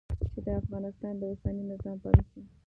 [0.33, 2.41] چې د افغانستان د اوسني نظام پالیسي